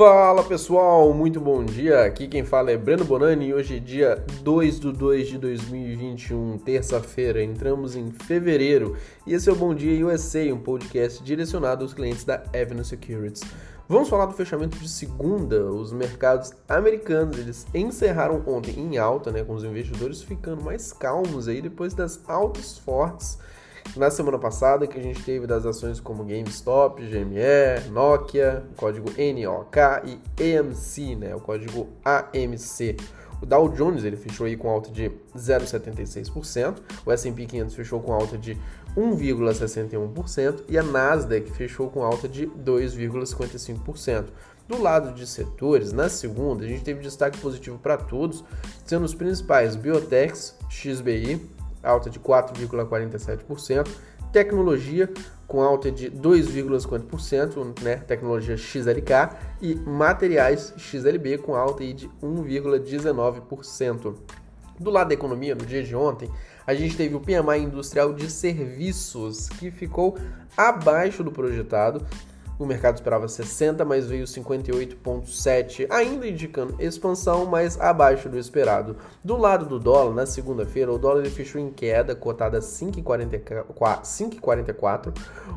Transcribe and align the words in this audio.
Fala 0.00 0.42
pessoal, 0.42 1.12
muito 1.12 1.38
bom 1.38 1.62
dia. 1.62 2.06
Aqui 2.06 2.26
quem 2.26 2.42
fala 2.42 2.70
é 2.70 2.76
Breno 2.78 3.04
Bonani 3.04 3.48
e 3.48 3.52
hoje 3.52 3.76
é 3.76 3.78
dia 3.78 4.24
2 4.42 4.80
de 4.80 4.92
2 4.92 5.28
de 5.28 5.36
2021, 5.36 6.56
terça-feira. 6.56 7.42
Entramos 7.42 7.94
em 7.94 8.10
fevereiro 8.10 8.96
e 9.26 9.34
esse 9.34 9.50
é 9.50 9.52
o 9.52 9.54
Bom 9.54 9.74
Dia 9.74 10.06
USA, 10.06 10.40
um 10.54 10.58
podcast 10.58 11.22
direcionado 11.22 11.84
aos 11.84 11.92
clientes 11.92 12.24
da 12.24 12.42
Avenue 12.46 12.82
Securities. 12.82 13.42
Vamos 13.86 14.08
falar 14.08 14.24
do 14.24 14.32
fechamento 14.32 14.78
de 14.78 14.88
segunda. 14.88 15.66
Os 15.66 15.92
mercados 15.92 16.50
americanos 16.66 17.38
eles 17.38 17.66
encerraram 17.74 18.42
ontem 18.46 18.80
em 18.80 18.96
alta, 18.96 19.30
né, 19.30 19.44
com 19.44 19.52
os 19.52 19.64
investidores 19.64 20.22
ficando 20.22 20.64
mais 20.64 20.94
calmos 20.94 21.46
aí 21.46 21.60
depois 21.60 21.92
das 21.92 22.18
altas 22.26 22.78
fortes 22.78 23.38
na 23.96 24.10
semana 24.10 24.38
passada 24.38 24.86
que 24.86 24.98
a 24.98 25.02
gente 25.02 25.22
teve 25.22 25.46
das 25.46 25.66
ações 25.66 26.00
como 26.00 26.24
GameStop, 26.24 27.02
GME, 27.02 27.90
Nokia, 27.90 28.64
código 28.76 29.10
NOK 29.10 29.78
e 30.38 30.56
AMC, 30.56 31.16
né, 31.16 31.34
o 31.34 31.40
código 31.40 31.88
AMC. 32.04 32.96
O 33.42 33.46
Dow 33.46 33.68
Jones 33.70 34.04
ele 34.04 34.16
fechou 34.16 34.46
aí 34.46 34.56
com 34.56 34.68
alta 34.68 34.90
de 34.90 35.10
0,76%, 35.34 36.76
o 37.06 37.10
S&P 37.10 37.46
500 37.46 37.74
fechou 37.74 38.00
com 38.00 38.12
alta 38.12 38.36
de 38.36 38.56
1,61% 38.96 40.64
e 40.68 40.76
a 40.76 40.82
Nasdaq 40.82 41.50
fechou 41.52 41.88
com 41.90 42.02
alta 42.02 42.28
de 42.28 42.46
2,55%. 42.46 44.26
Do 44.68 44.80
lado 44.80 45.12
de 45.12 45.26
setores, 45.26 45.92
na 45.92 46.08
segunda, 46.08 46.64
a 46.64 46.68
gente 46.68 46.84
teve 46.84 47.00
destaque 47.00 47.38
positivo 47.40 47.76
para 47.78 47.96
todos, 47.96 48.44
sendo 48.84 49.04
os 49.04 49.14
principais 49.14 49.74
Biotechs, 49.74 50.54
XBI, 50.68 51.40
alta 51.82 52.10
de 52.10 52.18
4,47%, 52.20 53.88
tecnologia 54.32 55.08
com 55.46 55.62
alta 55.62 55.90
de 55.90 56.10
2,50%, 56.10 57.82
né, 57.82 57.96
tecnologia 57.96 58.56
XLK 58.56 59.36
e 59.60 59.74
materiais 59.74 60.72
XLB 60.76 61.38
com 61.38 61.56
alta 61.56 61.84
de 61.92 62.08
1,19%. 62.22 64.14
Do 64.78 64.90
lado 64.90 65.08
da 65.08 65.14
economia, 65.14 65.54
no 65.54 65.66
dia 65.66 65.82
de 65.82 65.94
ontem, 65.94 66.30
a 66.66 66.72
gente 66.72 66.96
teve 66.96 67.14
o 67.14 67.20
PMI 67.20 67.64
industrial 67.64 68.12
de 68.12 68.30
serviços 68.30 69.48
que 69.48 69.70
ficou 69.70 70.16
abaixo 70.56 71.24
do 71.24 71.32
projetado 71.32 72.06
o 72.60 72.66
mercado 72.66 72.96
esperava 72.96 73.26
60, 73.26 73.82
mas 73.86 74.06
veio 74.06 74.26
58,7, 74.26 75.86
ainda 75.88 76.28
indicando 76.28 76.74
expansão, 76.78 77.46
mas 77.46 77.80
abaixo 77.80 78.28
do 78.28 78.38
esperado. 78.38 78.98
Do 79.24 79.38
lado 79.38 79.64
do 79.64 79.78
dólar, 79.78 80.14
na 80.14 80.26
segunda-feira, 80.26 80.92
o 80.92 80.98
dólar 80.98 81.24
fechou 81.30 81.58
em 81.58 81.70
queda, 81.70 82.14
cotada 82.14 82.58
a 82.58 82.60
5,44, 82.60 85.14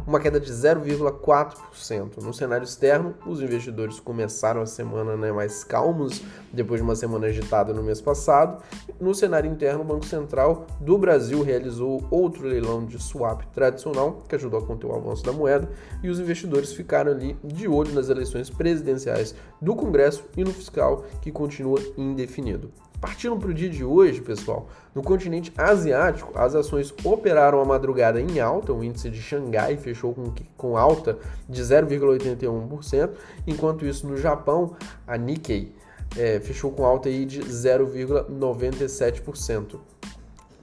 uma 0.07 0.21
queda 0.21 0.39
de 0.39 0.49
0,4%. 0.49 2.23
No 2.23 2.33
cenário 2.33 2.63
externo, 2.63 3.13
os 3.25 3.41
investidores 3.41 3.99
começaram 3.99 4.61
a 4.61 4.65
semana 4.65 5.17
né, 5.17 5.29
mais 5.29 5.65
calmos, 5.65 6.21
depois 6.53 6.79
de 6.79 6.85
uma 6.85 6.95
semana 6.95 7.27
agitada 7.27 7.73
no 7.73 7.83
mês 7.83 7.99
passado. 7.99 8.63
No 8.97 9.13
cenário 9.13 9.51
interno, 9.51 9.81
o 9.81 9.85
Banco 9.85 10.05
Central 10.05 10.67
do 10.79 10.97
Brasil 10.97 11.43
realizou 11.43 12.01
outro 12.09 12.47
leilão 12.47 12.85
de 12.85 12.97
swap 12.97 13.41
tradicional, 13.53 14.23
que 14.29 14.35
ajudou 14.35 14.61
a 14.61 14.65
conter 14.65 14.87
o 14.87 14.95
avanço 14.95 15.21
da 15.21 15.33
moeda, 15.33 15.69
e 16.01 16.09
os 16.09 16.17
investidores 16.17 16.71
ficaram 16.71 16.92
ficaram 16.93 17.11
ali 17.11 17.35
de 17.43 17.67
olho 17.67 17.91
nas 17.91 18.09
eleições 18.09 18.51
presidenciais 18.51 19.33
do 19.59 19.75
Congresso 19.75 20.23
e 20.37 20.43
no 20.43 20.53
fiscal, 20.53 21.03
que 21.23 21.31
continua 21.31 21.79
indefinido. 21.97 22.69
Partindo 23.01 23.35
para 23.35 23.49
o 23.49 23.53
dia 23.53 23.69
de 23.69 23.83
hoje, 23.83 24.21
pessoal, 24.21 24.69
no 24.93 25.01
continente 25.01 25.51
asiático, 25.57 26.31
as 26.37 26.53
ações 26.53 26.93
operaram 27.03 27.59
a 27.59 27.65
madrugada 27.65 28.21
em 28.21 28.39
alta, 28.39 28.71
o 28.71 28.83
índice 28.83 29.09
de 29.09 29.19
Xangai 29.19 29.75
fechou 29.75 30.13
com, 30.13 30.31
com 30.55 30.77
alta 30.77 31.17
de 31.49 31.63
0,81%, 31.63 33.09
enquanto 33.47 33.87
isso 33.87 34.05
no 34.05 34.15
Japão, 34.15 34.75
a 35.07 35.17
Nikkei 35.17 35.73
é, 36.15 36.39
fechou 36.39 36.71
com 36.71 36.85
alta 36.85 37.09
aí 37.09 37.25
de 37.25 37.41
0,97%. 37.41 39.79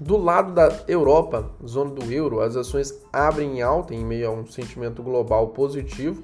Do 0.01 0.17
lado 0.17 0.55
da 0.55 0.81
Europa, 0.89 1.51
zona 1.67 1.91
do 1.91 2.11
euro, 2.11 2.41
as 2.41 2.57
ações 2.57 2.95
abrem 3.13 3.59
em 3.59 3.63
alta 3.63 3.95
em 3.95 4.03
meio 4.03 4.29
a 4.29 4.33
um 4.33 4.47
sentimento 4.47 5.03
global 5.03 5.49
positivo. 5.49 6.23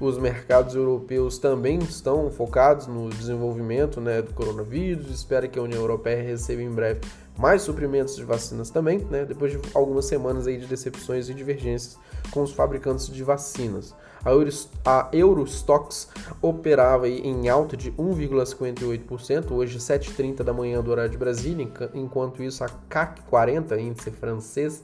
Os 0.00 0.16
mercados 0.16 0.76
europeus 0.76 1.38
também 1.38 1.80
estão 1.80 2.30
focados 2.30 2.86
no 2.86 3.10
desenvolvimento 3.10 4.00
né, 4.00 4.22
do 4.22 4.32
coronavírus. 4.32 5.10
Espera 5.10 5.48
que 5.48 5.58
a 5.58 5.62
União 5.62 5.80
Europeia 5.80 6.22
receba 6.22 6.62
em 6.62 6.70
breve 6.70 7.00
mais 7.36 7.62
suprimentos 7.62 8.16
de 8.16 8.24
vacinas 8.24 8.70
também, 8.70 8.98
né, 9.10 9.24
depois 9.24 9.52
de 9.52 9.60
algumas 9.74 10.04
semanas 10.04 10.46
aí 10.46 10.56
de 10.56 10.66
decepções 10.66 11.28
e 11.28 11.34
divergências 11.34 11.96
com 12.30 12.42
os 12.42 12.52
fabricantes 12.52 13.08
de 13.08 13.22
vacinas. 13.22 13.94
A 14.84 15.08
Eurostox 15.12 16.08
operava 16.42 17.08
em 17.08 17.48
alta 17.48 17.76
de 17.76 17.92
1,58%, 17.92 19.52
hoje 19.52 19.78
7h30 19.78 20.42
da 20.42 20.52
manhã 20.52 20.82
do 20.82 20.90
horário 20.90 21.10
de 21.10 21.16
Brasília, 21.16 21.68
enquanto 21.94 22.42
isso 22.42 22.64
a 22.64 22.68
CAC 22.88 23.22
40, 23.22 23.80
índice 23.80 24.10
francês, 24.10 24.82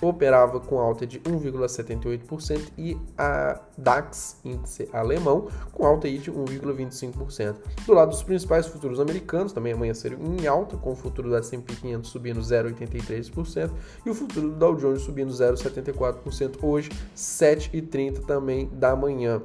operava 0.00 0.60
com 0.60 0.78
alta 0.78 1.06
de 1.06 1.20
1,78% 1.20 2.72
e 2.76 2.96
a 3.16 3.60
DAX, 3.76 4.40
índice 4.44 4.88
alemão, 4.92 5.48
com 5.72 5.86
alta 5.86 6.10
de 6.10 6.30
1,25%. 6.30 7.56
Do 7.86 7.94
lado 7.94 8.10
dos 8.10 8.22
principais 8.22 8.66
futuros 8.66 9.00
americanos, 9.00 9.52
também 9.52 9.72
amanheceram 9.72 10.18
em 10.20 10.46
alta, 10.46 10.76
com 10.76 10.92
o 10.92 10.96
futuro 10.96 11.30
da 11.30 11.38
S&P 11.38 11.74
500 11.74 12.10
subindo 12.10 12.40
0,83% 12.40 13.70
e 14.04 14.10
o 14.10 14.14
futuro 14.14 14.50
do 14.50 14.56
Dow 14.56 14.76
Jones 14.76 15.02
subindo 15.02 15.32
0,74% 15.32 16.58
hoje, 16.62 16.90
7h30 17.16 18.24
também 18.26 18.68
da 18.72 18.94
manhã. 18.94 19.42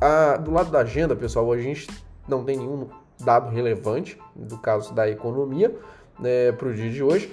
Ah, 0.00 0.36
do 0.36 0.50
lado 0.50 0.70
da 0.70 0.80
agenda, 0.80 1.14
pessoal, 1.14 1.50
a 1.52 1.58
gente 1.58 1.86
não 2.26 2.44
tem 2.44 2.56
nenhum 2.56 2.88
dado 3.18 3.50
relevante 3.50 4.18
do 4.34 4.56
caso 4.58 4.94
da 4.94 5.08
economia 5.08 5.74
né, 6.18 6.52
para 6.52 6.68
o 6.68 6.74
dia 6.74 6.90
de 6.90 7.02
hoje, 7.02 7.32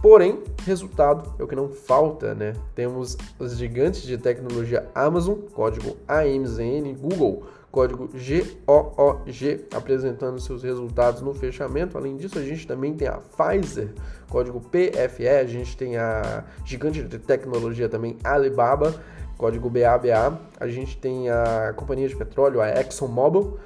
Porém, 0.00 0.42
resultado 0.64 1.34
é 1.38 1.42
o 1.42 1.48
que 1.48 1.56
não 1.56 1.68
falta, 1.68 2.34
né? 2.34 2.52
Temos 2.74 3.16
os 3.38 3.56
gigantes 3.56 4.02
de 4.02 4.16
tecnologia 4.16 4.88
Amazon, 4.94 5.38
código 5.52 5.96
AMZN, 6.06 6.94
Google, 7.00 7.42
código 7.72 8.08
GOOG, 8.08 9.66
apresentando 9.74 10.40
seus 10.40 10.62
resultados 10.62 11.20
no 11.20 11.34
fechamento. 11.34 11.98
Além 11.98 12.16
disso, 12.16 12.38
a 12.38 12.42
gente 12.42 12.66
também 12.66 12.94
tem 12.94 13.08
a 13.08 13.18
Pfizer, 13.18 13.88
código 14.28 14.60
PFE, 14.60 15.28
a 15.28 15.46
gente 15.46 15.76
tem 15.76 15.96
a 15.96 16.44
gigante 16.64 17.02
de 17.02 17.18
tecnologia 17.18 17.88
também 17.88 18.16
Alibaba, 18.22 18.94
código 19.36 19.68
BABA, 19.70 20.40
a 20.58 20.68
gente 20.68 20.96
tem 20.96 21.28
a 21.30 21.72
companhia 21.76 22.08
de 22.08 22.16
petróleo, 22.16 22.60
a 22.60 22.68
ExxonMobil, 22.68 23.58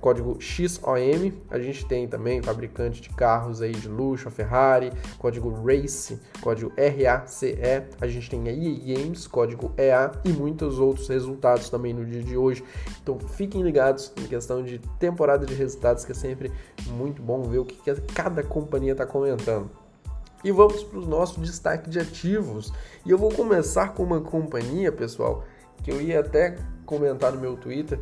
código 0.00 0.36
XOM. 0.40 1.32
A 1.50 1.58
gente 1.58 1.86
tem 1.86 2.06
também 2.06 2.42
fabricante 2.42 3.00
de 3.00 3.08
carros 3.10 3.62
aí 3.62 3.72
de 3.72 3.88
luxo, 3.88 4.28
a 4.28 4.30
Ferrari, 4.30 4.92
código 5.18 5.50
RACE, 5.64 6.20
código 6.40 6.72
RACE. 6.76 7.56
A 8.00 8.06
gente 8.06 8.30
tem 8.30 8.48
a 8.48 8.52
EA 8.52 8.96
Games, 8.96 9.26
código 9.26 9.72
EA 9.76 10.12
e 10.24 10.30
muitos 10.30 10.78
outros 10.78 11.08
resultados 11.08 11.70
também 11.70 11.92
no 11.92 12.04
dia 12.04 12.22
de 12.22 12.36
hoje. 12.36 12.64
Então 13.02 13.18
fiquem 13.18 13.62
ligados 13.62 14.12
em 14.16 14.26
questão 14.26 14.62
de 14.62 14.78
temporada 14.98 15.46
de 15.46 15.54
resultados, 15.54 16.04
que 16.04 16.12
é 16.12 16.14
sempre 16.14 16.52
muito 16.88 17.22
bom 17.22 17.42
ver 17.42 17.58
o 17.58 17.64
que 17.64 17.76
cada 18.14 18.42
companhia 18.42 18.92
está 18.92 19.06
comentando. 19.06 19.70
E 20.44 20.52
vamos 20.52 20.84
para 20.84 20.98
o 20.98 21.06
nosso 21.06 21.40
destaque 21.40 21.88
de 21.88 21.98
ativos. 21.98 22.70
E 23.06 23.10
eu 23.10 23.16
vou 23.16 23.32
começar 23.32 23.94
com 23.94 24.02
uma 24.02 24.20
companhia, 24.20 24.92
pessoal, 24.92 25.42
que 25.82 25.90
eu 25.90 26.00
ia 26.02 26.20
até 26.20 26.58
comentar 26.84 27.32
no 27.32 27.40
meu 27.40 27.56
Twitter, 27.56 27.98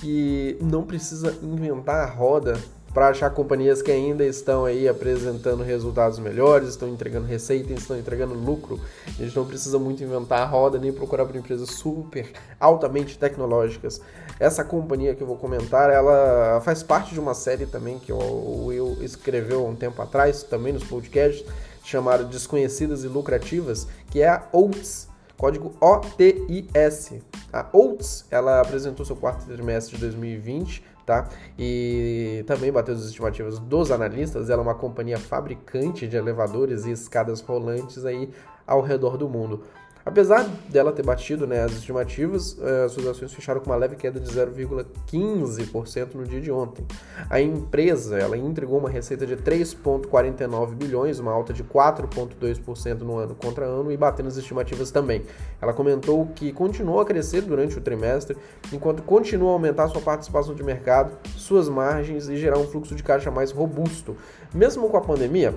que 0.00 0.56
não 0.60 0.82
precisa 0.82 1.36
inventar 1.42 2.02
a 2.02 2.10
roda 2.10 2.58
para 2.96 3.08
achar 3.08 3.28
companhias 3.28 3.82
que 3.82 3.92
ainda 3.92 4.24
estão 4.24 4.64
aí 4.64 4.88
apresentando 4.88 5.62
resultados 5.62 6.18
melhores, 6.18 6.70
estão 6.70 6.88
entregando 6.88 7.26
receita, 7.26 7.70
estão 7.74 7.98
entregando 7.98 8.32
lucro. 8.32 8.80
A 9.06 9.22
gente 9.22 9.36
não 9.36 9.44
precisa 9.44 9.78
muito 9.78 10.02
inventar 10.02 10.40
a 10.40 10.46
roda 10.46 10.78
nem 10.78 10.90
procurar 10.90 11.26
por 11.26 11.36
empresas 11.36 11.68
super 11.68 12.32
altamente 12.58 13.18
tecnológicas. 13.18 14.00
Essa 14.40 14.64
companhia 14.64 15.14
que 15.14 15.22
eu 15.22 15.26
vou 15.26 15.36
comentar, 15.36 15.90
ela 15.90 16.58
faz 16.62 16.82
parte 16.82 17.12
de 17.12 17.20
uma 17.20 17.34
série 17.34 17.66
também 17.66 17.98
que 17.98 18.10
o 18.14 18.64
Will 18.64 18.96
escreveu 19.02 19.66
há 19.66 19.68
um 19.68 19.76
tempo 19.76 20.00
atrás, 20.00 20.42
também 20.42 20.72
nos 20.72 20.84
podcasts, 20.84 21.44
chamada 21.84 22.24
Desconhecidas 22.24 23.04
e 23.04 23.08
Lucrativas, 23.08 23.86
que 24.10 24.22
é 24.22 24.28
a 24.30 24.48
Oats 24.52 25.06
código 25.36 25.74
OTIS. 25.80 27.14
A 27.52 27.66
Oats, 27.72 28.24
ela 28.30 28.60
apresentou 28.60 29.04
seu 29.04 29.16
quarto 29.16 29.46
trimestre 29.46 29.96
de 29.96 30.00
2020, 30.02 30.82
tá? 31.04 31.28
E 31.58 32.44
também 32.46 32.72
bateu 32.72 32.94
as 32.94 33.02
estimativas 33.04 33.58
dos 33.58 33.90
analistas. 33.90 34.50
Ela 34.50 34.62
é 34.62 34.64
uma 34.64 34.74
companhia 34.74 35.18
fabricante 35.18 36.06
de 36.06 36.16
elevadores 36.16 36.84
e 36.84 36.90
escadas 36.90 37.40
rolantes 37.40 38.04
aí 38.04 38.30
ao 38.66 38.80
redor 38.80 39.16
do 39.16 39.28
mundo. 39.28 39.62
Apesar 40.06 40.48
dela 40.68 40.92
ter 40.92 41.04
batido 41.04 41.48
né, 41.48 41.64
as 41.64 41.72
estimativas, 41.72 42.52
uh, 42.52 42.88
suas 42.88 43.08
ações 43.08 43.34
fecharam 43.34 43.60
com 43.60 43.70
uma 43.70 43.76
leve 43.76 43.96
queda 43.96 44.20
de 44.20 44.30
0,15% 44.30 46.14
no 46.14 46.22
dia 46.22 46.40
de 46.40 46.48
ontem. 46.48 46.86
A 47.28 47.40
empresa 47.40 48.16
ela 48.16 48.38
entregou 48.38 48.78
uma 48.78 48.88
receita 48.88 49.26
de 49.26 49.36
3,49 49.36 50.76
bilhões, 50.76 51.18
uma 51.18 51.32
alta 51.32 51.52
de 51.52 51.64
4,2% 51.64 53.00
no 53.00 53.18
ano 53.18 53.34
contra 53.34 53.64
ano 53.64 53.90
e 53.90 53.96
batendo 53.96 54.28
as 54.28 54.36
estimativas 54.36 54.92
também. 54.92 55.22
Ela 55.60 55.72
comentou 55.72 56.26
que 56.36 56.52
continuou 56.52 57.00
a 57.00 57.04
crescer 57.04 57.40
durante 57.40 57.76
o 57.76 57.80
trimestre, 57.80 58.36
enquanto 58.72 59.02
continua 59.02 59.50
a 59.50 59.52
aumentar 59.54 59.88
sua 59.88 60.00
participação 60.00 60.54
de 60.54 60.62
mercado, 60.62 61.18
suas 61.36 61.68
margens 61.68 62.28
e 62.28 62.36
gerar 62.36 62.58
um 62.58 62.68
fluxo 62.68 62.94
de 62.94 63.02
caixa 63.02 63.32
mais 63.32 63.50
robusto. 63.50 64.16
Mesmo 64.54 64.88
com 64.88 64.96
a 64.98 65.00
pandemia, 65.00 65.52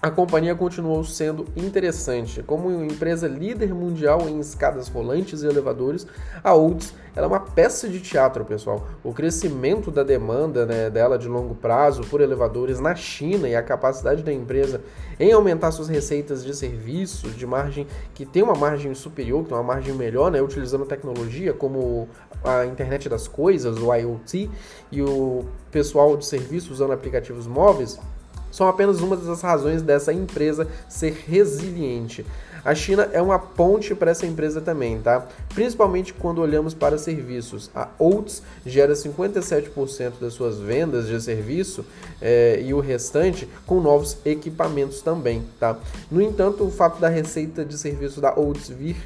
a 0.00 0.10
companhia 0.10 0.54
continuou 0.54 1.02
sendo 1.02 1.44
interessante. 1.56 2.40
Como 2.42 2.70
empresa 2.84 3.26
líder 3.26 3.74
mundial 3.74 4.28
em 4.28 4.38
escadas 4.38 4.86
rolantes 4.88 5.42
e 5.42 5.46
elevadores, 5.46 6.06
a 6.42 6.54
Olds 6.54 6.94
é 7.16 7.26
uma 7.26 7.40
peça 7.40 7.88
de 7.88 8.00
teatro, 8.00 8.44
pessoal. 8.44 8.86
O 9.02 9.12
crescimento 9.12 9.90
da 9.90 10.04
demanda 10.04 10.64
né, 10.64 10.88
dela 10.88 11.18
de 11.18 11.26
longo 11.26 11.56
prazo 11.56 12.02
por 12.02 12.20
elevadores 12.20 12.78
na 12.78 12.94
China 12.94 13.48
e 13.48 13.56
a 13.56 13.62
capacidade 13.62 14.22
da 14.22 14.32
empresa 14.32 14.80
em 15.18 15.32
aumentar 15.32 15.72
suas 15.72 15.88
receitas 15.88 16.44
de 16.44 16.54
serviços, 16.54 17.34
de 17.34 17.44
margem 17.44 17.84
que 18.14 18.24
tem 18.24 18.44
uma 18.44 18.54
margem 18.54 18.94
superior, 18.94 19.42
que 19.42 19.48
tem 19.48 19.58
uma 19.58 19.64
margem 19.64 19.94
melhor, 19.94 20.30
né, 20.30 20.40
utilizando 20.40 20.86
tecnologia 20.86 21.52
como 21.52 22.08
a 22.44 22.64
internet 22.66 23.08
das 23.08 23.26
coisas, 23.26 23.76
o 23.78 23.92
IoT, 23.92 24.48
e 24.92 25.02
o 25.02 25.44
pessoal 25.72 26.16
de 26.16 26.24
serviço 26.24 26.72
usando 26.72 26.92
aplicativos 26.92 27.48
móveis 27.48 27.98
são 28.50 28.68
apenas 28.68 29.00
uma 29.00 29.16
das 29.16 29.40
razões 29.42 29.82
dessa 29.82 30.12
empresa 30.12 30.66
ser 30.88 31.24
resiliente. 31.26 32.24
A 32.64 32.74
China 32.74 33.08
é 33.12 33.22
uma 33.22 33.38
ponte 33.38 33.94
para 33.94 34.10
essa 34.10 34.26
empresa 34.26 34.60
também, 34.60 35.00
tá? 35.00 35.26
Principalmente 35.54 36.12
quando 36.12 36.40
olhamos 36.40 36.74
para 36.74 36.98
serviços. 36.98 37.70
A 37.74 37.88
Oats 37.98 38.42
gera 38.66 38.92
57% 38.92 40.14
das 40.20 40.34
suas 40.34 40.58
vendas 40.58 41.06
de 41.06 41.20
serviço 41.20 41.84
é, 42.20 42.60
e 42.62 42.74
o 42.74 42.80
restante 42.80 43.48
com 43.64 43.80
novos 43.80 44.18
equipamentos 44.24 45.00
também, 45.00 45.44
tá? 45.58 45.78
No 46.10 46.20
entanto, 46.20 46.64
o 46.64 46.70
fato 46.70 47.00
da 47.00 47.08
receita 47.08 47.64
de 47.64 47.78
serviço 47.78 48.20
da 48.20 48.38
Oats 48.38 48.68
vir 48.68 48.96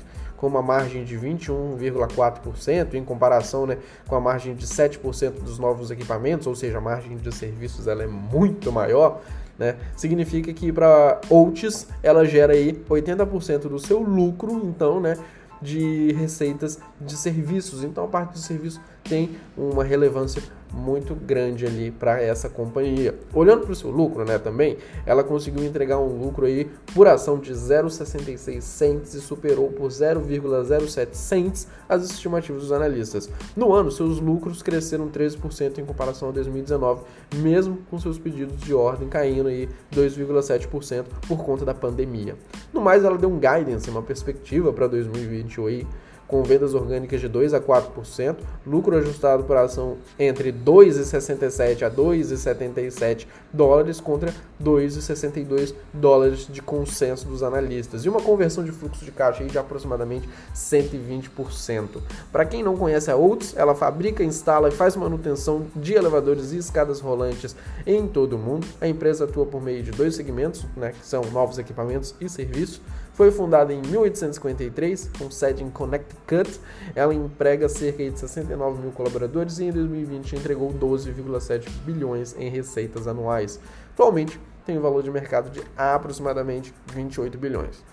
com 0.42 0.48
uma 0.48 0.60
margem 0.60 1.04
de 1.04 1.16
21,4% 1.16 2.94
em 2.94 3.04
comparação 3.04 3.64
né, 3.64 3.78
com 4.08 4.16
a 4.16 4.20
margem 4.20 4.56
de 4.56 4.66
7% 4.66 5.34
dos 5.34 5.56
novos 5.56 5.92
equipamentos, 5.92 6.48
ou 6.48 6.56
seja, 6.56 6.78
a 6.78 6.80
margem 6.80 7.16
de 7.16 7.32
serviços 7.32 7.86
ela 7.86 8.02
é 8.02 8.08
muito 8.08 8.72
maior, 8.72 9.20
né? 9.56 9.76
Significa 9.94 10.52
que 10.52 10.72
para 10.72 11.20
Oats 11.30 11.86
ela 12.02 12.24
gera 12.24 12.54
aí 12.54 12.72
80% 12.72 13.68
do 13.68 13.78
seu 13.78 14.00
lucro, 14.00 14.60
então, 14.64 15.00
né, 15.00 15.16
de 15.60 16.12
receitas 16.14 16.80
de 17.00 17.16
serviços. 17.16 17.84
Então 17.84 18.02
a 18.02 18.08
parte 18.08 18.32
de 18.32 18.40
serviço 18.40 18.80
tem 19.04 19.36
uma 19.56 19.84
relevância 19.84 20.42
muito 20.72 21.14
grande 21.14 21.66
ali 21.66 21.90
para 21.90 22.20
essa 22.20 22.48
companhia. 22.48 23.14
Olhando 23.34 23.62
para 23.62 23.72
o 23.72 23.74
seu 23.74 23.90
lucro, 23.90 24.24
né, 24.24 24.38
também, 24.38 24.78
ela 25.04 25.22
conseguiu 25.22 25.64
entregar 25.64 25.98
um 25.98 26.18
lucro 26.18 26.46
aí 26.46 26.70
por 26.94 27.06
ação 27.06 27.38
de 27.38 27.52
0,66 27.52 28.60
cents 28.60 29.14
e 29.14 29.20
superou 29.20 29.68
por 29.70 29.88
0,07 29.88 31.14
cents 31.14 31.68
as 31.88 32.04
estimativas 32.04 32.62
dos 32.62 32.72
analistas. 32.72 33.28
No 33.56 33.72
ano, 33.72 33.90
seus 33.90 34.18
lucros 34.18 34.62
cresceram 34.62 35.08
13% 35.08 35.78
em 35.78 35.84
comparação 35.84 36.30
a 36.30 36.32
2019, 36.32 37.02
mesmo 37.36 37.78
com 37.90 37.98
seus 37.98 38.18
pedidos 38.18 38.58
de 38.60 38.72
ordem 38.72 39.08
caindo 39.08 39.48
aí 39.48 39.68
2,7% 39.94 41.04
por 41.28 41.44
conta 41.44 41.64
da 41.64 41.74
pandemia. 41.74 42.36
No 42.72 42.80
mais, 42.80 43.04
ela 43.04 43.18
deu 43.18 43.30
um 43.30 43.38
guidance, 43.38 43.90
uma 43.90 44.02
perspectiva 44.02 44.72
para 44.72 44.86
2021 44.86 45.66
aí 45.66 45.86
com 46.32 46.42
vendas 46.42 46.72
orgânicas 46.72 47.20
de 47.20 47.28
2 47.28 47.52
a 47.52 47.60
4%, 47.60 48.36
lucro 48.66 48.96
ajustado 48.96 49.44
por 49.44 49.54
ação 49.54 49.98
entre 50.18 50.50
2,67 50.50 51.82
a 51.82 51.90
2,77 51.90 53.26
dólares 53.52 54.00
contra 54.00 54.32
2,62 54.58 55.74
dólares 55.92 56.48
de 56.50 56.62
consenso 56.62 57.28
dos 57.28 57.42
analistas 57.42 58.06
e 58.06 58.08
uma 58.08 58.22
conversão 58.22 58.64
de 58.64 58.72
fluxo 58.72 59.04
de 59.04 59.10
caixa 59.10 59.44
de 59.44 59.58
aproximadamente 59.58 60.26
120%. 60.56 62.00
Para 62.32 62.46
quem 62.46 62.62
não 62.62 62.78
conhece 62.78 63.10
a 63.10 63.16
Oats, 63.16 63.54
ela 63.54 63.74
fabrica, 63.74 64.24
instala 64.24 64.70
e 64.70 64.72
faz 64.72 64.96
manutenção 64.96 65.66
de 65.76 65.92
elevadores 65.92 66.52
e 66.52 66.56
escadas 66.56 66.98
rolantes 66.98 67.54
em 67.86 68.06
todo 68.06 68.36
o 68.36 68.38
mundo. 68.38 68.66
A 68.80 68.88
empresa 68.88 69.24
atua 69.24 69.44
por 69.44 69.60
meio 69.60 69.82
de 69.82 69.90
dois 69.90 70.14
segmentos, 70.14 70.64
né, 70.74 70.92
que 70.98 71.06
são 71.06 71.22
novos 71.30 71.58
equipamentos 71.58 72.14
e 72.18 72.26
serviços. 72.26 72.80
Foi 73.14 73.30
fundada 73.30 73.74
em 73.74 73.82
1853, 73.82 75.10
com 75.18 75.30
sede 75.30 75.62
em 75.62 75.70
Connecticut. 75.70 76.58
Ela 76.94 77.14
emprega 77.14 77.68
cerca 77.68 78.08
de 78.10 78.18
69 78.18 78.80
mil 78.80 78.90
colaboradores 78.92 79.58
e 79.58 79.64
em 79.64 79.70
2020 79.70 80.36
entregou 80.36 80.72
12,7 80.72 81.68
bilhões 81.84 82.34
em 82.38 82.48
receitas 82.48 83.06
anuais. 83.06 83.60
Atualmente 83.92 84.40
tem 84.64 84.78
um 84.78 84.80
valor 84.80 85.02
de 85.02 85.10
mercado 85.10 85.50
de 85.50 85.62
aproximadamente 85.76 86.72
28 86.94 87.36
bilhões. 87.36 87.84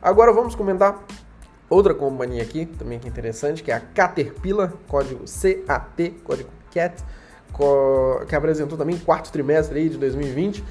Agora 0.00 0.32
vamos 0.32 0.54
comentar 0.54 1.04
outra 1.68 1.94
companhia 1.94 2.42
aqui, 2.42 2.64
também 2.64 2.98
que 2.98 3.06
é 3.06 3.10
interessante, 3.10 3.62
que 3.62 3.70
é 3.70 3.74
a 3.74 3.80
Caterpillar, 3.80 4.72
código 4.88 5.24
CAT, 5.66 6.10
código 6.24 6.48
CAT, 6.72 7.04
que 8.26 8.34
apresentou 8.34 8.78
também 8.78 8.96
quarto 8.96 9.30
trimestre 9.30 9.78
aí 9.78 9.88
de 9.90 9.98
2020 9.98 10.64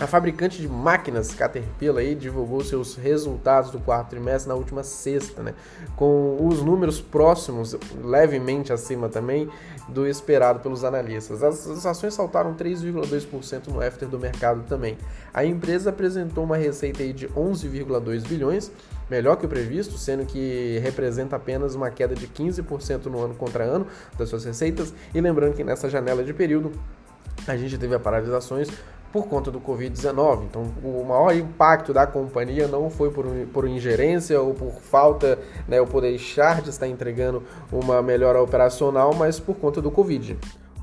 a 0.00 0.06
fabricante 0.06 0.60
de 0.60 0.68
máquinas 0.68 1.34
Caterpillar 1.34 1.98
aí 1.98 2.14
divulgou 2.14 2.62
seus 2.62 2.94
resultados 2.94 3.72
do 3.72 3.80
quarto 3.80 4.10
trimestre 4.10 4.48
na 4.48 4.54
última 4.54 4.84
sexta, 4.84 5.42
né? 5.42 5.54
Com 5.96 6.38
os 6.46 6.62
números 6.62 7.00
próximos, 7.00 7.76
levemente 8.04 8.72
acima 8.72 9.08
também 9.08 9.50
do 9.88 10.06
esperado 10.06 10.60
pelos 10.60 10.84
analistas. 10.84 11.42
As, 11.42 11.84
ações 11.84 12.14
saltaram 12.14 12.54
3,2% 12.54 13.68
no 13.68 13.80
after 13.82 14.08
do 14.08 14.20
mercado 14.20 14.62
também. 14.68 14.96
A 15.34 15.44
empresa 15.44 15.90
apresentou 15.90 16.44
uma 16.44 16.56
receita 16.56 17.02
aí 17.02 17.12
de 17.12 17.26
11,2 17.28 18.28
bilhões, 18.28 18.70
melhor 19.10 19.34
que 19.34 19.46
o 19.46 19.48
previsto, 19.48 19.98
sendo 19.98 20.24
que 20.24 20.78
representa 20.80 21.34
apenas 21.34 21.74
uma 21.74 21.90
queda 21.90 22.14
de 22.14 22.28
15% 22.28 23.06
no 23.06 23.20
ano 23.20 23.34
contra 23.34 23.64
ano 23.64 23.86
das 24.16 24.28
suas 24.28 24.44
receitas. 24.44 24.94
E 25.12 25.20
lembrando 25.20 25.54
que 25.54 25.64
nessa 25.64 25.90
janela 25.90 26.22
de 26.22 26.32
período 26.32 26.70
a 27.46 27.56
gente 27.56 27.76
teve 27.78 27.94
a 27.94 28.00
paralisações 28.00 28.68
por 29.12 29.26
conta 29.26 29.50
do 29.50 29.60
Covid-19. 29.60 30.44
Então, 30.44 30.62
o 30.82 31.04
maior 31.04 31.34
impacto 31.34 31.92
da 31.92 32.06
companhia 32.06 32.66
não 32.66 32.90
foi 32.90 33.10
por, 33.10 33.24
por 33.52 33.66
ingerência 33.66 34.40
ou 34.40 34.54
por 34.54 34.72
falta, 34.72 35.38
né, 35.66 35.80
ou 35.80 35.86
por 35.86 36.02
deixar 36.02 36.60
de 36.62 36.70
estar 36.70 36.86
entregando 36.86 37.42
uma 37.72 38.02
melhora 38.02 38.42
operacional, 38.42 39.14
mas 39.14 39.40
por 39.40 39.56
conta 39.56 39.80
do 39.80 39.90
Covid. 39.90 40.36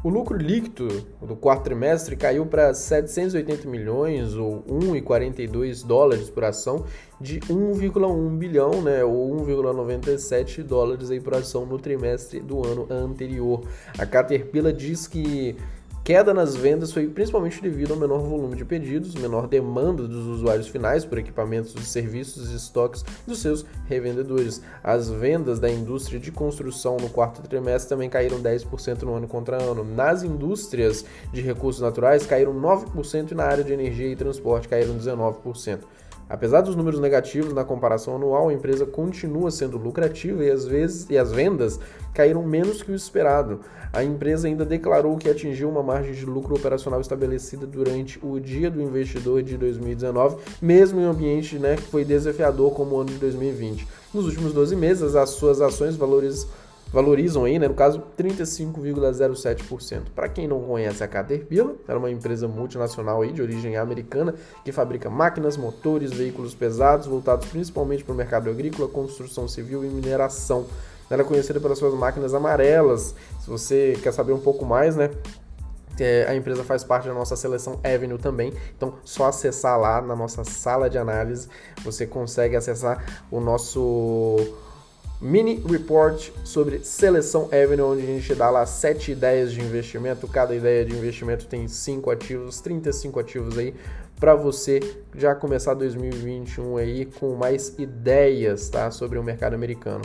O 0.03 0.09
lucro 0.09 0.37
líquido 0.37 1.03
do 1.19 1.35
quarto 1.35 1.63
trimestre 1.63 2.15
caiu 2.15 2.45
para 2.45 2.71
780 2.75 3.67
milhões 3.67 4.35
ou 4.35 4.61
1,42 4.69 5.83
dólares 5.83 6.29
por 6.29 6.43
ação 6.43 6.85
de 7.19 7.39
1,1 7.39 8.37
bilhão, 8.37 8.83
né, 8.83 9.03
ou 9.03 9.35
1,97 9.43 10.61
dólares 10.61 11.09
aí 11.09 11.19
por 11.19 11.33
ação 11.33 11.65
no 11.65 11.79
trimestre 11.79 12.39
do 12.39 12.63
ano 12.63 12.85
anterior. 12.87 13.63
A 13.97 14.05
Caterpillar 14.05 14.73
diz 14.73 15.07
que 15.07 15.57
queda 16.05 16.35
nas 16.35 16.55
vendas 16.55 16.93
foi 16.93 17.07
principalmente 17.07 17.59
devido 17.59 17.91
ao 17.91 17.99
menor 17.99 18.19
volume 18.19 18.55
de 18.55 18.63
pedidos, 18.63 19.15
menor 19.15 19.47
demanda 19.47 20.07
dos 20.07 20.27
usuários 20.27 20.67
finais 20.67 21.03
por 21.03 21.17
equipamentos 21.17 21.73
de 21.73 21.83
serviços 21.83 22.51
e 22.51 22.55
estoques 22.55 23.03
dos 23.25 23.39
seus 23.39 23.65
revendedores. 23.87 24.61
As 24.83 25.09
vendas 25.09 25.59
da 25.59 25.67
indústria 25.67 26.19
de 26.19 26.31
construção 26.31 26.97
no 26.97 27.09
quarto 27.09 27.41
trimestre 27.41 27.89
também 27.89 28.07
caíram 28.07 28.39
10% 28.39 29.01
no 29.01 29.15
ano 29.15 29.27
contra 29.27 29.59
ano. 29.59 29.83
Nas 29.83 30.21
indústrias 30.21 31.03
de 31.33 31.41
recursos 31.41 31.81
naturais 31.81 32.23
caíram 32.23 32.53
9% 32.53 33.31
e 33.31 33.33
na 33.33 33.45
área 33.45 33.63
de 33.63 33.73
energia 33.73 34.07
e 34.07 34.15
transporte 34.15 34.67
caíram 34.67 34.95
19%. 34.95 35.79
Apesar 36.27 36.61
dos 36.61 36.75
números 36.75 36.99
negativos 36.99 37.53
na 37.53 37.63
comparação 37.63 38.15
anual, 38.15 38.49
a 38.49 38.53
empresa 38.53 38.85
continua 38.85 39.51
sendo 39.51 39.77
lucrativa 39.77 40.43
e, 40.43 40.49
às 40.49 40.65
vezes, 40.65 41.07
e 41.09 41.17
as 41.17 41.31
vendas 41.31 41.79
caíram 42.13 42.41
menos 42.41 42.81
que 42.81 42.91
o 42.91 42.95
esperado. 42.95 43.59
A 43.93 44.03
empresa 44.03 44.47
ainda 44.47 44.65
declarou 44.65 45.17
que 45.17 45.29
atingiu 45.29 45.69
uma 45.69 45.83
margem 45.83 46.13
de 46.13 46.25
lucro 46.25 46.55
operacional 46.55 46.99
estabelecida 46.99 47.67
durante 47.67 48.19
o 48.25 48.39
Dia 48.39 48.71
do 48.71 48.81
Investidor 48.81 49.43
de 49.43 49.55
2019, 49.55 50.37
mesmo 50.59 50.99
em 50.99 51.05
um 51.05 51.11
ambiente 51.11 51.59
né, 51.59 51.75
que 51.75 51.83
foi 51.83 52.03
desafiador 52.03 52.73
como 52.73 52.95
o 52.95 53.01
ano 53.01 53.11
de 53.11 53.17
2020. 53.17 53.87
Nos 54.11 54.25
últimos 54.25 54.51
12 54.51 54.75
meses, 54.75 55.15
as 55.15 55.29
suas 55.29 55.61
ações 55.61 55.95
valorizam 55.95 56.49
valorizam 56.95 57.43
aí, 57.43 57.59
né, 57.59 57.67
no 57.67 57.73
caso, 57.73 58.01
35,07%. 58.17 60.03
Para 60.15 60.29
quem 60.29 60.47
não 60.47 60.61
conhece 60.61 61.03
a 61.03 61.07
Caterpillar, 61.09 61.73
ela 61.85 61.97
é 61.97 61.99
uma 61.99 62.09
empresa 62.09 62.47
multinacional 62.47 63.21
aí 63.21 63.33
de 63.33 63.41
origem 63.41 63.75
americana 63.75 64.33
que 64.63 64.71
fabrica 64.71 65.09
máquinas, 65.09 65.57
motores, 65.57 66.13
veículos 66.13 66.55
pesados 66.55 67.05
voltados 67.05 67.49
principalmente 67.49 68.01
para 68.01 68.13
o 68.13 68.15
mercado 68.15 68.49
agrícola, 68.49 68.87
construção 68.87 69.45
civil 69.45 69.83
e 69.83 69.87
mineração. 69.87 70.67
Ela 71.09 71.21
é 71.21 71.25
conhecida 71.25 71.59
pelas 71.59 71.77
suas 71.77 71.93
máquinas 71.93 72.33
amarelas. 72.33 73.13
Se 73.41 73.49
você 73.49 73.99
quer 74.01 74.13
saber 74.13 74.31
um 74.31 74.39
pouco 74.39 74.65
mais, 74.65 74.95
né, 74.95 75.09
É, 75.97 76.25
a 76.27 76.35
empresa 76.35 76.61
faz 76.61 76.83
parte 76.83 77.07
da 77.07 77.13
nossa 77.13 77.37
seleção 77.37 77.79
Avenue 77.81 78.17
também, 78.17 78.51
então 78.75 78.95
só 79.05 79.27
acessar 79.27 79.79
lá 79.79 80.01
na 80.01 80.13
nossa 80.13 80.43
sala 80.43 80.89
de 80.89 80.97
análise, 80.97 81.47
você 81.85 82.05
consegue 82.05 82.53
acessar 82.53 83.23
o 83.31 83.39
nosso 83.39 84.35
mini 85.21 85.63
report 85.67 86.29
sobre 86.43 86.83
seleção 86.83 87.45
Avenue, 87.45 87.81
onde 87.81 88.03
a 88.03 88.05
gente 88.05 88.35
dá 88.35 88.49
lá 88.49 88.65
sete 88.65 89.11
ideias 89.11 89.51
de 89.51 89.61
investimento. 89.61 90.27
Cada 90.27 90.55
ideia 90.55 90.85
de 90.85 90.95
investimento 90.95 91.47
tem 91.47 91.67
cinco 91.67 92.11
ativos, 92.11 92.59
35 92.61 93.19
ativos 93.19 93.57
aí 93.57 93.73
para 94.19 94.33
você 94.33 94.79
já 95.13 95.35
começar 95.35 95.73
2021 95.73 96.77
aí 96.77 97.05
com 97.05 97.35
mais 97.35 97.77
ideias, 97.77 98.69
tá, 98.69 98.89
sobre 98.91 99.19
o 99.19 99.23
mercado 99.23 99.53
americano. 99.53 100.01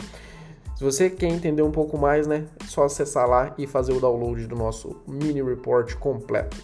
Se 0.75 0.83
você 0.83 1.09
quer 1.09 1.27
entender 1.27 1.61
um 1.61 1.71
pouco 1.71 1.97
mais, 1.97 2.27
né, 2.27 2.45
é 2.61 2.65
só 2.65 2.83
acessar 2.83 3.27
lá 3.27 3.53
e 3.57 3.67
fazer 3.67 3.93
o 3.93 3.99
download 3.99 4.47
do 4.47 4.55
nosso 4.55 4.97
mini 5.07 5.41
report 5.41 5.95
completo. 5.95 6.57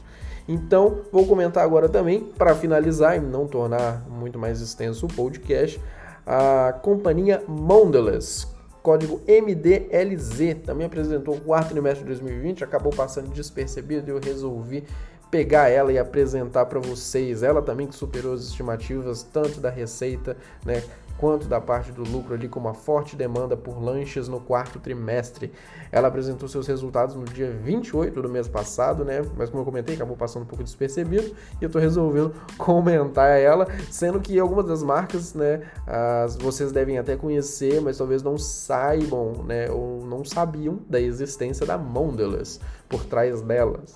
Então, 0.48 1.02
vou 1.12 1.28
comentar 1.28 1.64
agora 1.64 1.90
também, 1.90 2.22
para 2.38 2.56
finalizar 2.56 3.18
e 3.18 3.20
não 3.20 3.48
tornar 3.48 4.08
muito 4.10 4.40
mais 4.40 4.62
extenso 4.62 5.06
o 5.06 5.10
podcast, 5.10 5.80
a 6.28 6.74
companhia 6.74 7.42
Mondelez, 7.48 8.46
código 8.84 9.22
MDLZ, 9.26 10.56
também 10.66 10.86
apresentou 10.86 11.36
o 11.36 11.40
quarto 11.40 11.70
trimestre 11.70 12.02
de 12.04 12.10
2020, 12.10 12.66
acabou 12.66 12.92
passando 12.92 13.30
despercebido 13.30 14.10
e 14.10 14.14
eu 14.14 14.20
resolvi 14.20 14.84
pegar 15.32 15.70
ela 15.70 15.92
e 15.92 15.98
apresentar 15.98 16.66
para 16.66 16.80
vocês. 16.80 17.44
Ela 17.44 17.62
também 17.62 17.88
que 17.88 17.96
superou 17.96 18.34
as 18.34 18.42
estimativas 18.42 19.24
tanto 19.24 19.62
da 19.62 19.70
receita, 19.70 20.36
né, 20.66 20.84
quanto 21.18 21.48
da 21.48 21.60
parte 21.60 21.92
do 21.92 22.04
lucro 22.04 22.34
ali 22.34 22.48
com 22.48 22.60
uma 22.60 22.74
forte 22.74 23.16
demanda 23.16 23.58
por 23.58 23.82
lanches 23.82 24.28
no 24.28 24.40
quarto 24.40 24.80
trimestre. 24.80 25.52
Ela 25.92 26.08
apresentou 26.08 26.48
seus 26.48 26.68
resultados 26.68 27.16
no 27.16 27.26
dia 27.26 27.52
28 27.52 28.22
do 28.22 28.30
mês 28.30 28.48
passado, 28.48 29.04
né? 29.04 29.22
Mas 29.36 29.50
como 29.50 29.62
eu 29.62 29.66
comentei, 29.66 29.96
acabou 29.96 30.16
passando 30.16 30.44
um 30.44 30.46
pouco 30.46 30.64
despercebido 30.64 31.36
e 31.60 31.64
eu 31.64 31.70
tô 31.70 31.80
resolvendo 31.80 32.34
comentar 32.58 33.40
ela, 33.40 33.68
sendo 33.90 34.20
que 34.20 34.40
algumas 34.40 34.66
das 34.66 34.84
marcas, 34.84 35.34
né, 35.34 35.62
as, 35.86 36.36
vocês 36.36 36.72
devem 36.72 36.98
até 36.98 37.16
conhecer, 37.16 37.82
mas 37.82 37.98
talvez 37.98 38.22
não 38.22 38.38
saibam, 38.38 39.44
né, 39.46 39.70
ou 39.70 40.06
não 40.06 40.24
sabiam 40.24 40.80
da 40.90 41.00
existência 41.00 41.66
da 41.66 41.78
Mondelez 41.78 42.60
por 42.88 43.06
trás 43.06 43.42
delas. 43.42 43.96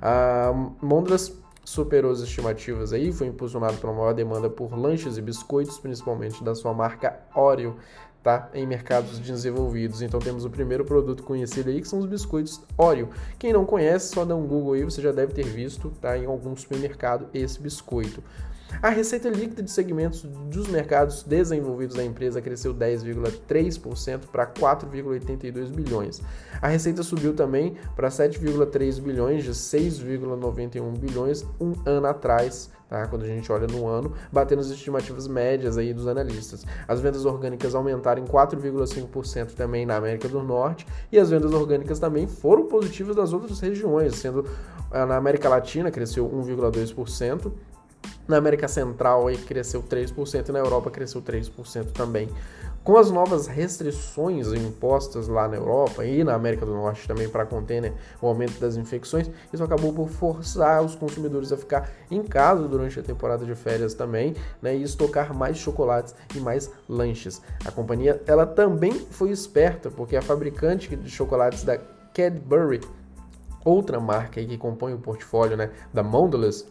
A 0.00 0.52
Mondelez 0.80 1.41
superou 1.64 2.10
as 2.10 2.20
estimativas 2.20 2.92
aí, 2.92 3.12
foi 3.12 3.26
impulsionado 3.26 3.76
pela 3.78 3.92
maior 3.92 4.12
demanda 4.12 4.50
por 4.50 4.76
lanches 4.76 5.16
e 5.16 5.22
biscoitos, 5.22 5.78
principalmente 5.78 6.42
da 6.42 6.54
sua 6.54 6.74
marca 6.74 7.20
Oreo, 7.34 7.76
tá? 8.22 8.48
Em 8.54 8.66
mercados 8.66 9.18
desenvolvidos. 9.18 10.02
Então 10.02 10.20
temos 10.20 10.44
o 10.44 10.50
primeiro 10.50 10.84
produto 10.84 11.22
conhecido 11.22 11.70
aí, 11.70 11.80
que 11.80 11.88
são 11.88 11.98
os 11.98 12.06
biscoitos 12.06 12.60
Oreo. 12.76 13.10
Quem 13.38 13.52
não 13.52 13.64
conhece, 13.64 14.14
só 14.14 14.24
dá 14.24 14.34
um 14.34 14.46
Google 14.46 14.74
aí, 14.74 14.84
você 14.84 15.00
já 15.00 15.12
deve 15.12 15.32
ter 15.32 15.44
visto, 15.44 15.90
tá? 16.00 16.16
Em 16.16 16.26
algum 16.26 16.56
supermercado 16.56 17.28
esse 17.32 17.60
biscoito. 17.60 18.22
A 18.80 18.88
receita 18.88 19.28
líquida 19.28 19.62
de 19.62 19.70
segmentos 19.70 20.22
dos 20.22 20.66
mercados 20.66 21.22
desenvolvidos 21.22 21.96
da 21.96 22.04
empresa 22.04 22.40
cresceu 22.40 22.74
10,3% 22.74 24.26
para 24.30 24.46
4,82 24.46 25.70
bilhões. 25.70 26.20
A 26.60 26.68
receita 26.68 27.02
subiu 27.02 27.32
também 27.34 27.76
para 27.94 28.08
7,3 28.08 29.00
bilhões 29.00 29.44
de 29.44 29.52
6,91 29.52 30.98
bilhões 30.98 31.46
um 31.60 31.74
ano 31.86 32.06
atrás, 32.06 32.70
tá? 32.88 33.06
Quando 33.06 33.22
a 33.22 33.26
gente 33.28 33.50
olha 33.52 33.66
no 33.66 33.86
ano, 33.86 34.14
batendo 34.32 34.60
as 34.60 34.70
estimativas 34.70 35.28
médias 35.28 35.78
aí 35.78 35.94
dos 35.94 36.08
analistas. 36.08 36.64
As 36.88 37.00
vendas 37.00 37.24
orgânicas 37.24 37.74
aumentaram 37.74 38.22
em 38.22 38.26
4,5% 38.26 39.52
também 39.54 39.86
na 39.86 39.96
América 39.96 40.28
do 40.28 40.42
Norte 40.42 40.86
e 41.12 41.18
as 41.18 41.30
vendas 41.30 41.52
orgânicas 41.52 41.98
também 41.98 42.26
foram 42.26 42.66
positivas 42.66 43.14
nas 43.14 43.32
outras 43.32 43.60
regiões, 43.60 44.16
sendo 44.16 44.44
ah, 44.90 45.06
na 45.06 45.16
América 45.16 45.48
Latina 45.48 45.90
cresceu 45.90 46.28
1,2%, 46.28 47.52
na 48.26 48.36
América 48.36 48.68
Central 48.68 49.26
aí 49.26 49.36
cresceu 49.36 49.82
3% 49.82 50.48
e 50.48 50.52
na 50.52 50.58
Europa 50.58 50.90
cresceu 50.90 51.20
3% 51.20 51.92
também. 51.92 52.28
Com 52.84 52.96
as 52.96 53.12
novas 53.12 53.46
restrições 53.46 54.52
impostas 54.52 55.28
lá 55.28 55.46
na 55.46 55.54
Europa 55.54 56.04
e 56.04 56.24
na 56.24 56.34
América 56.34 56.66
do 56.66 56.72
Norte 56.72 57.06
também 57.06 57.28
para 57.28 57.46
conter 57.46 57.80
né, 57.80 57.92
o 58.20 58.26
aumento 58.26 58.58
das 58.58 58.76
infecções, 58.76 59.30
isso 59.52 59.62
acabou 59.62 59.92
por 59.92 60.08
forçar 60.08 60.82
os 60.82 60.96
consumidores 60.96 61.52
a 61.52 61.56
ficar 61.56 61.88
em 62.10 62.24
casa 62.24 62.66
durante 62.66 62.98
a 62.98 63.02
temporada 63.02 63.44
de 63.44 63.54
férias 63.54 63.94
também 63.94 64.34
né, 64.60 64.74
e 64.76 64.82
estocar 64.82 65.32
mais 65.32 65.58
chocolates 65.58 66.12
e 66.34 66.40
mais 66.40 66.72
lanches. 66.88 67.40
A 67.64 67.70
companhia 67.70 68.20
ela 68.26 68.44
também 68.44 68.92
foi 68.92 69.30
esperta 69.30 69.88
porque 69.88 70.16
a 70.16 70.22
fabricante 70.22 70.96
de 70.96 71.08
chocolates 71.08 71.62
da 71.62 71.78
Cadbury, 72.12 72.80
outra 73.64 74.00
marca 74.00 74.44
que 74.44 74.58
compõe 74.58 74.92
o 74.92 74.98
portfólio 74.98 75.56
né, 75.56 75.70
da 75.94 76.02
Mondelez, 76.02 76.66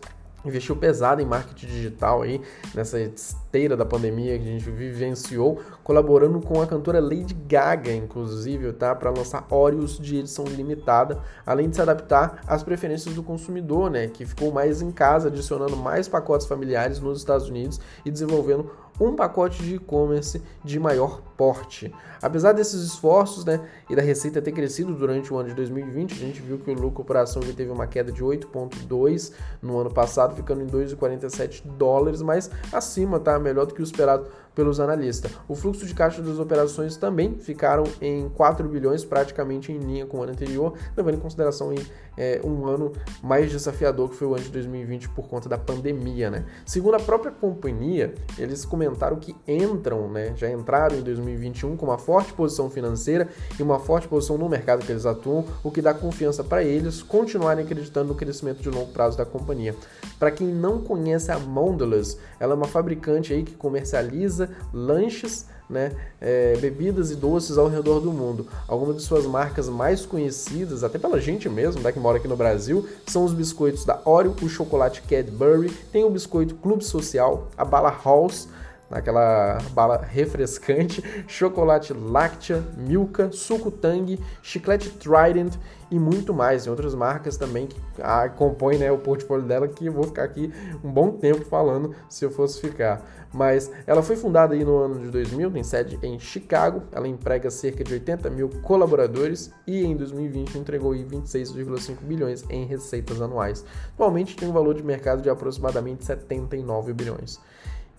investiu 0.46 0.76
pesado 0.76 1.22
em 1.22 1.26
marketing 1.26 1.68
digital 1.68 2.22
aí, 2.22 2.42
nessa 2.74 3.00
esteira 3.00 3.76
da 3.76 3.86
pandemia 3.86 4.38
que 4.38 4.44
a 4.44 4.52
gente 4.52 4.70
vivenciou, 4.70 5.60
colaborando 5.84 6.40
com 6.42 6.62
a 6.62 6.68
cantora 6.68 7.00
Lady 7.00 7.34
Gaga, 7.34 7.92
inclusive, 7.92 8.72
tá, 8.74 8.96
para 8.96 9.10
lançar 9.10 9.46
Oreos 9.50 10.00
de 10.00 10.18
edição 10.18 10.46
limitada, 10.46 11.20
além 11.46 11.70
de 11.70 11.76
se 11.76 11.82
adaptar 11.82 12.42
às 12.48 12.64
preferências 12.64 13.14
do 13.14 13.24
consumidor, 13.24 13.90
né, 13.90 14.08
que 14.08 14.26
ficou 14.26 14.52
mais 14.52 14.82
em 14.82 14.92
casa, 14.92 15.28
adicionando 15.28 15.76
mais 15.76 16.08
pacotes 16.08 16.48
familiares 16.48 17.00
nos 17.00 17.20
Estados 17.20 17.50
Unidos 17.50 17.80
e 18.06 18.12
desenvolvendo 18.12 18.72
um 19.00 19.16
pacote 19.16 19.64
de 19.64 19.76
e-commerce 19.76 20.42
de 20.64 20.80
maior 20.80 21.22
porte. 21.42 21.92
Apesar 22.22 22.52
desses 22.52 22.84
esforços 22.84 23.44
né, 23.44 23.60
e 23.90 23.96
da 23.96 24.02
receita 24.04 24.40
ter 24.40 24.52
crescido 24.52 24.94
durante 24.94 25.34
o 25.34 25.38
ano 25.40 25.50
de 25.50 25.56
2020, 25.56 26.12
a 26.12 26.16
gente 26.16 26.40
viu 26.40 26.60
que 26.60 26.70
o 26.70 26.74
lucro 26.76 27.04
por 27.04 27.18
ação 27.18 27.42
teve 27.42 27.72
uma 27.72 27.88
queda 27.88 28.12
de 28.12 28.24
8,2 28.24 29.34
no 29.60 29.80
ano 29.80 29.92
passado, 29.92 30.36
ficando 30.36 30.62
em 30.62 30.68
2,47 30.68 31.64
dólares, 31.66 32.22
mas 32.22 32.52
acima, 32.72 33.20
tá? 33.20 33.40
Melhor 33.40 33.66
do 33.66 33.74
que 33.74 33.82
o 33.82 33.84
esperado 33.84 34.28
pelos 34.54 34.80
analistas. 34.80 35.32
O 35.48 35.56
fluxo 35.56 35.86
de 35.86 35.94
caixa 35.94 36.22
das 36.22 36.38
operações 36.38 36.98
também 36.98 37.36
ficaram 37.40 37.84
em 38.02 38.30
4 38.30 38.68
bilhões, 38.68 39.04
praticamente 39.04 39.72
em 39.72 39.78
linha 39.78 40.06
com 40.06 40.18
o 40.18 40.24
ano 40.24 40.34
anterior, 40.34 40.74
levando 40.96 41.16
em 41.16 41.20
consideração 41.20 41.74
em, 41.74 41.80
é, 42.18 42.42
um 42.44 42.66
ano 42.66 42.92
mais 43.24 43.50
desafiador 43.50 44.10
que 44.10 44.16
foi 44.16 44.28
o 44.28 44.34
ano 44.36 44.44
de 44.44 44.50
2020 44.50 45.10
por 45.10 45.28
conta 45.28 45.48
da 45.48 45.58
pandemia. 45.58 46.30
Né? 46.30 46.46
Segundo 46.66 46.96
a 46.96 47.00
própria 47.00 47.32
companhia, 47.32 48.14
eles 48.38 48.66
comentaram 48.66 49.18
que 49.18 49.36
entram, 49.48 50.10
né, 50.10 50.34
já 50.36 50.52
entraram 50.52 50.98
em 50.98 51.02
2021 51.32 51.78
com 51.78 51.86
uma 51.86 51.98
forte 51.98 52.34
posição 52.34 52.70
financeira 52.70 53.28
e 53.60 53.64
uma 53.64 53.80
forte 53.80 54.08
posição 54.08 54.38
no 54.38 54.50
mercado 54.50 54.86
que 54.86 54.92
eles 54.92 55.06
atuam, 55.06 55.46
o 55.64 55.72
que 55.72 55.82
dá 55.82 55.94
confiança 55.94 56.44
para 56.44 56.64
eles 56.64 57.02
continuarem 57.02 57.64
acreditando 57.64 58.10
no 58.10 58.16
crescimento 58.16 58.62
de 58.62 58.70
longo 58.70 58.92
prazo 58.92 59.18
da 59.18 59.26
companhia. 59.26 59.76
Para 60.20 60.32
quem 60.32 60.48
não 60.48 60.80
conhece 60.80 61.32
a 61.32 61.40
Mondelez, 61.40 62.18
ela 62.40 62.54
é 62.54 62.56
uma 62.56 62.68
fabricante 62.68 63.34
aí 63.34 63.44
que 63.44 63.54
comercializa 63.54 64.50
lanches, 64.74 65.46
né, 65.70 65.94
é, 66.20 66.58
bebidas 66.58 67.12
e 67.12 67.16
doces 67.16 67.58
ao 67.58 67.70
redor 67.70 68.02
do 68.02 68.12
mundo. 68.12 68.46
Algumas 68.68 68.98
de 68.98 69.04
suas 69.04 69.26
marcas 69.26 69.70
mais 69.70 70.06
conhecidas, 70.06 70.84
até 70.84 71.00
pela 71.00 71.20
gente 71.20 71.48
mesmo, 71.48 71.82
né, 71.82 71.94
que 71.94 72.00
mora 72.00 72.18
aqui 72.18 72.28
no 72.28 72.36
Brasil, 72.36 72.88
são 73.08 73.24
os 73.24 73.34
biscoitos 73.34 73.86
da 73.86 74.02
Oreo, 74.04 74.36
o 74.42 74.50
chocolate 74.50 75.02
Cadbury, 75.04 75.70
tem 75.92 76.04
o 76.04 76.10
biscoito 76.10 76.56
Clube 76.56 76.84
Social, 76.84 77.48
a 77.58 77.64
bala 77.64 77.90
Halls, 77.90 78.50
aquela 78.92 79.58
bala 79.72 79.98
refrescante, 79.98 81.04
chocolate 81.28 81.94
Lactia, 81.94 82.64
Milka, 82.78 83.32
suco 83.32 83.72
Tang, 83.72 84.20
chiclete 84.42 84.90
Trident 84.90 85.56
e 85.90 86.00
muito 86.00 86.34
mais. 86.34 86.64
Tem 86.64 86.72
outras 86.72 86.96
marcas 86.96 87.38
também 87.38 87.68
que 87.68 87.78
ah, 88.02 88.30
compõem 88.30 88.78
né, 88.78 88.92
o 88.92 88.98
portfólio 88.98 89.46
dela 89.46 89.68
que 89.68 89.86
eu 89.86 89.94
vou 89.94 90.04
ficar 90.04 90.24
aqui 90.24 90.52
um 90.84 90.92
bom 90.92 91.12
tempo 91.12 91.44
falando 91.46 91.94
se 92.10 92.24
eu 92.24 92.32
fosse 92.32 92.60
ficar. 92.62 93.02
Mas 93.34 93.72
ela 93.88 94.02
foi 94.02 94.16
fundada 94.16 94.54
aí 94.54 94.64
no 94.64 94.78
ano 94.78 95.00
de 95.00 95.10
2000, 95.10 95.52
tem 95.52 95.64
sede 95.64 96.00
em 96.04 96.20
Chicago, 96.20 96.84
ela 96.92 97.08
emprega 97.08 97.50
cerca 97.50 97.84
de 97.84 97.94
80 97.94 98.30
mil 98.30 98.50
colaboradores 98.62 99.52
e 99.66 99.84
em 99.86 99.96
2020 99.96 100.58
entregou 100.58 100.92
26,5 100.92 101.98
bilhões 102.02 102.44
em 102.50 102.66
receitas 102.66 103.22
anuais. 103.22 103.64
Atualmente 103.94 104.36
tem 104.36 104.50
um 104.50 104.54
valor 104.54 104.74
de 104.74 104.84
mercado 104.84 105.22
de 105.22 105.30
aproximadamente 105.30 106.04
79 106.04 106.94
bilhões. 106.94 107.40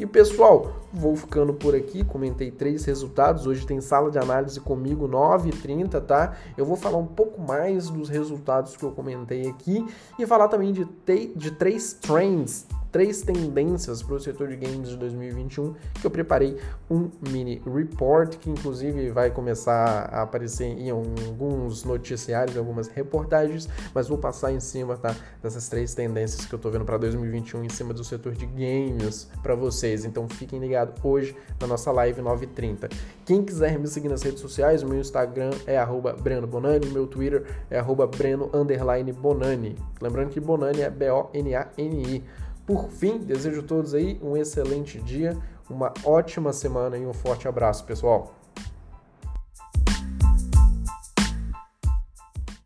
E 0.03 0.07
pessoal, 0.07 0.81
vou 0.93 1.15
ficando 1.15 1.55
por 1.55 1.77
aqui. 1.77 2.03
Comentei 2.03 2.51
três 2.51 2.85
resultados. 2.85 3.47
Hoje 3.47 3.65
tem 3.65 3.81
sala 3.81 4.11
de 4.11 4.19
análise 4.19 4.59
comigo 4.59 5.09
9h30, 5.09 6.05
tá? 6.05 6.37
Eu 6.57 6.67
vou 6.67 6.77
falar 6.77 6.99
um 6.99 7.07
pouco 7.07 7.41
mais 7.41 7.89
dos 7.89 8.09
resultados 8.09 8.77
que 8.77 8.83
eu 8.83 8.91
comentei 8.91 9.49
aqui 9.49 9.87
e 10.19 10.27
falar 10.27 10.49
também 10.49 10.73
de, 10.73 10.89
de 11.37 11.51
três 11.53 11.93
trends 11.93 12.67
três 12.93 13.23
tendências 13.23 14.03
para 14.03 14.17
o 14.17 14.21
setor 14.21 14.49
de 14.49 14.57
games 14.57 14.91
de 14.91 14.97
2021, 14.99 15.75
que 15.99 16.07
eu 16.07 16.11
preparei 16.11 16.59
um 16.91 17.11
mini 17.31 17.63
report 17.67 18.37
que 18.37 18.51
inclusive 18.51 19.11
vai 19.11 19.31
começar 19.31 20.11
a 20.13 20.23
aparecer 20.23 20.67
em 20.67 20.91
alguns 20.91 21.85
noticiários, 21.85 22.57
algumas 22.57 22.89
reportagens, 22.89 23.67
mas 23.95 24.09
vou 24.09 24.19
passar 24.19 24.53
em 24.53 24.61
cima 24.61 24.97
tá, 24.97 25.17
dessas 25.43 25.69
três 25.69 25.95
tendências 25.95 26.45
que 26.45 26.55
eu 26.55 26.59
estou 26.59 26.71
vendo 26.71 26.85
para 26.85 26.99
2021 26.99 27.65
em 27.65 27.69
cima 27.71 27.95
do 27.95 28.05
setor 28.05 28.35
de 28.35 28.45
games 28.45 29.29
para 29.43 29.55
vocês. 29.55 30.05
Então 30.05 30.29
fiquem 30.29 30.61
ligados 30.61 31.03
hoje 31.03 31.35
na 31.59 31.67
nossa 31.67 31.91
live 31.91 32.21
930. 32.21 32.91
Quem 33.25 33.43
quiser 33.43 33.79
me 33.79 33.87
seguir 33.87 34.09
nas 34.09 34.23
redes 34.23 34.41
sociais, 34.41 34.83
meu 34.83 35.01
Instagram 35.01 35.53
é 35.67 35.83
Breno 36.23 36.47
Bonani, 36.47 36.87
meu 36.87 37.07
Twitter 37.07 37.45
é 37.71 37.81
Breno 38.19 38.51
Bonani. 39.13 39.77
Lembrando 40.01 40.29
que 40.29 40.41
Bonani 40.41 40.83
é 40.83 40.91
B-O-N-A-N-I. 40.91 42.23
Por 42.73 42.89
fim, 42.89 43.19
desejo 43.19 43.61
a 43.61 43.65
todos 43.65 43.93
aí 43.93 44.19
um 44.23 44.35
excelente 44.35 44.99
dia, 44.99 45.37
uma 45.69 45.93
ótima 46.07 46.55
semana 46.55 46.97
e 46.97 47.05
um 47.05 47.13
forte 47.13 47.47
abraço, 47.47 47.85
pessoal. 47.85 48.33